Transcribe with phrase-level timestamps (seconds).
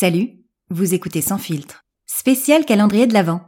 [0.00, 0.30] Salut,
[0.70, 1.84] vous écoutez Sans filtre.
[2.06, 3.42] Spécial calendrier de l'Avent.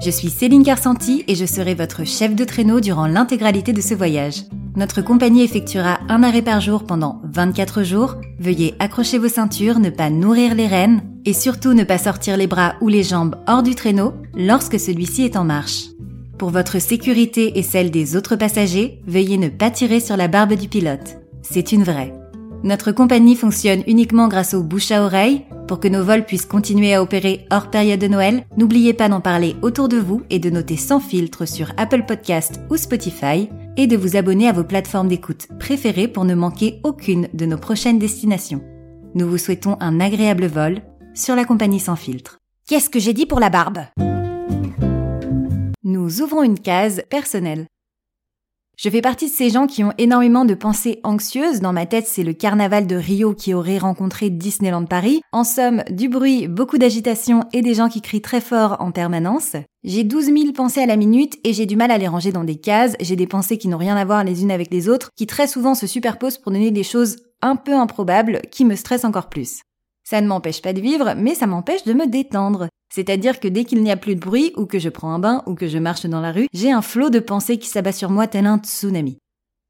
[0.00, 3.94] Je suis Céline Carsanti et je serai votre chef de traîneau durant l'intégralité de ce
[3.94, 4.44] voyage.
[4.76, 8.14] Notre compagnie effectuera un arrêt par jour pendant 24 jours.
[8.38, 12.46] Veuillez accrocher vos ceintures, ne pas nourrir les rênes et surtout ne pas sortir les
[12.46, 15.86] bras ou les jambes hors du traîneau lorsque celui-ci est en marche.
[16.38, 20.52] Pour votre sécurité et celle des autres passagers, veuillez ne pas tirer sur la barbe
[20.52, 21.16] du pilote.
[21.40, 22.12] C'est une vraie.
[22.62, 25.46] Notre compagnie fonctionne uniquement grâce au bouche à oreille.
[25.66, 29.20] Pour que nos vols puissent continuer à opérer hors période de Noël, n'oubliez pas d'en
[29.20, 33.86] parler autour de vous et de noter sans filtre sur Apple Podcast ou Spotify et
[33.86, 37.98] de vous abonner à vos plateformes d'écoute préférées pour ne manquer aucune de nos prochaines
[37.98, 38.62] destinations.
[39.14, 40.82] Nous vous souhaitons un agréable vol
[41.14, 42.38] sur la compagnie sans filtre.
[42.68, 43.78] Qu'est-ce que j'ai dit pour la barbe?
[45.88, 47.68] Nous ouvrons une case personnelle.
[48.76, 51.60] Je fais partie de ces gens qui ont énormément de pensées anxieuses.
[51.60, 55.20] Dans ma tête, c'est le carnaval de Rio qui aurait rencontré Disneyland Paris.
[55.30, 59.54] En somme, du bruit, beaucoup d'agitation et des gens qui crient très fort en permanence.
[59.84, 62.42] J'ai 12 000 pensées à la minute et j'ai du mal à les ranger dans
[62.42, 62.96] des cases.
[62.98, 65.46] J'ai des pensées qui n'ont rien à voir les unes avec les autres, qui très
[65.46, 69.60] souvent se superposent pour donner des choses un peu improbables qui me stressent encore plus.
[70.08, 72.68] Ça ne m'empêche pas de vivre, mais ça m'empêche de me détendre.
[72.94, 75.42] C'est-à-dire que dès qu'il n'y a plus de bruit, ou que je prends un bain,
[75.46, 78.10] ou que je marche dans la rue, j'ai un flot de pensées qui s'abat sur
[78.10, 79.18] moi tel un tsunami.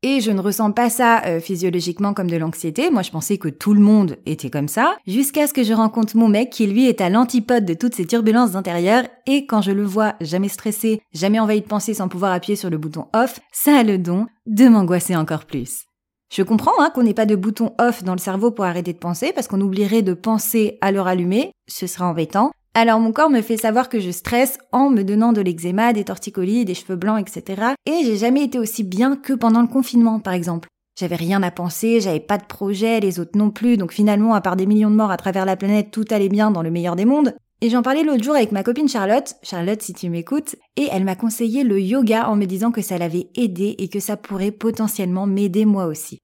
[0.02, 3.48] Et je ne ressens pas ça euh, physiologiquement comme de l'anxiété, moi je pensais que
[3.48, 6.86] tout le monde était comme ça, jusqu'à ce que je rencontre mon mec qui lui
[6.86, 11.00] est à l'antipode de toutes ces turbulences intérieures, et quand je le vois jamais stressé,
[11.14, 14.26] jamais envahi de pensées sans pouvoir appuyer sur le bouton off, ça a le don
[14.44, 15.86] de m'angoisser encore plus.
[16.34, 18.98] Je comprends hein, qu'on n'ait pas de bouton off dans le cerveau pour arrêter de
[18.98, 22.50] penser, parce qu'on oublierait de penser à l'heure allumée, ce serait embêtant.
[22.74, 26.04] Alors mon corps me fait savoir que je stresse en me donnant de l'eczéma, des
[26.04, 27.72] torticolis, des cheveux blancs, etc.
[27.86, 30.68] Et j'ai jamais été aussi bien que pendant le confinement, par exemple.
[30.98, 34.40] J'avais rien à penser, j'avais pas de projet, les autres non plus, donc finalement, à
[34.40, 36.96] part des millions de morts à travers la planète, tout allait bien dans le meilleur
[36.96, 37.34] des mondes.
[37.62, 41.04] Et j'en parlais l'autre jour avec ma copine Charlotte, Charlotte si tu m'écoutes, et elle
[41.04, 44.50] m'a conseillé le yoga en me disant que ça l'avait aidé et que ça pourrait
[44.50, 46.18] potentiellement m'aider moi aussi.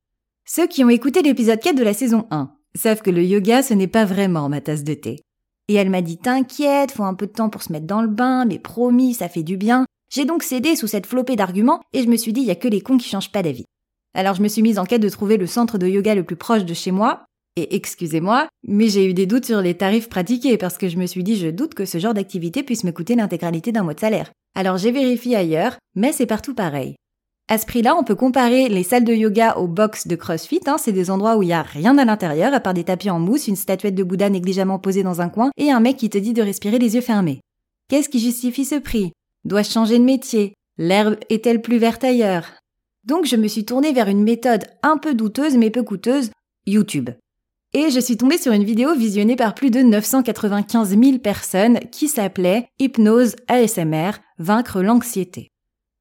[0.45, 3.73] Ceux qui ont écouté l'épisode 4 de la saison 1 savent que le yoga ce
[3.73, 5.21] n'est pas vraiment ma tasse de thé.
[5.69, 8.09] Et elle m'a dit T'inquiète, faut un peu de temps pour se mettre dans le
[8.09, 9.87] bain, mais promis, ça fait du bien.
[10.13, 12.57] J'ai donc cédé sous cette flopée d'arguments et je me suis dit Il y a
[12.57, 13.65] que les cons qui changent pas d'avis.
[14.13, 16.37] Alors je me suis mise en quête de trouver le centre de yoga le plus
[16.37, 17.25] proche de chez moi.
[17.57, 21.05] Et excusez-moi, mais j'ai eu des doutes sur les tarifs pratiqués parce que je me
[21.05, 24.01] suis dit je doute que ce genre d'activité puisse me coûter l'intégralité d'un mois de
[24.01, 24.33] salaire.
[24.55, 26.95] Alors j'ai vérifié ailleurs, mais c'est partout pareil.
[27.49, 30.61] À ce prix-là, on peut comparer les salles de yoga aux box de CrossFit.
[30.67, 33.11] Hein, c'est des endroits où il y a rien à l'intérieur, à part des tapis
[33.11, 36.09] en mousse, une statuette de Bouddha négligemment posée dans un coin et un mec qui
[36.09, 37.41] te dit de respirer les yeux fermés.
[37.91, 39.13] Qu'est-ce qui justifie ce prix?
[39.45, 40.55] Dois-je changer de métier?
[40.79, 42.47] L'herbe est-elle plus verte ailleurs?
[43.05, 46.31] Donc je me suis tournée vers une méthode un peu douteuse mais peu coûteuse,
[46.67, 47.11] YouTube.
[47.75, 52.09] Et je suis tombée sur une vidéo visionnée par plus de 995 000 personnes qui
[52.09, 55.49] s'appelait Hypnose ASMR, vaincre l'anxiété.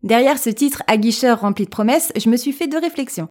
[0.03, 3.29] Derrière ce titre aguicheur rempli de promesses, je me suis fait deux réflexions.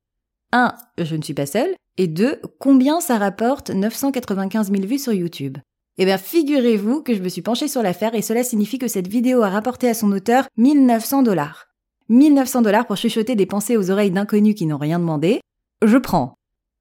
[0.53, 0.75] 1.
[0.99, 1.75] Je ne suis pas seule.
[1.99, 2.41] Et 2.
[2.59, 5.59] Combien ça rapporte 995 000 vues sur YouTube?
[5.99, 9.09] Eh bien, figurez-vous que je me suis penchée sur l'affaire et cela signifie que cette
[9.09, 11.67] vidéo a rapporté à son auteur 1900 dollars.
[12.09, 15.41] 1900 dollars pour chuchoter des pensées aux oreilles d'inconnus qui n'ont rien demandé.
[15.85, 16.35] Je prends.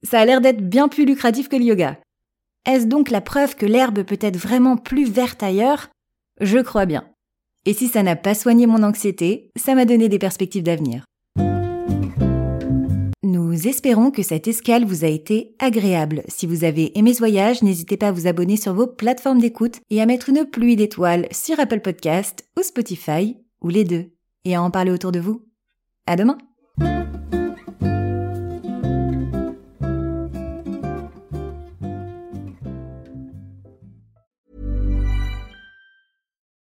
[0.03, 1.99] Ça a l'air d'être bien plus lucratif que le yoga.
[2.65, 5.89] Est-ce donc la preuve que l'herbe peut être vraiment plus verte ailleurs?
[6.39, 7.05] Je crois bien.
[7.65, 11.03] Et si ça n'a pas soigné mon anxiété, ça m'a donné des perspectives d'avenir.
[13.23, 16.23] Nous espérons que cette escale vous a été agréable.
[16.29, 19.81] Si vous avez aimé ce voyage, n'hésitez pas à vous abonner sur vos plateformes d'écoute
[19.89, 24.11] et à mettre une pluie d'étoiles sur Apple Podcast ou Spotify, ou les deux,
[24.45, 25.45] et à en parler autour de vous.
[26.07, 26.37] À demain!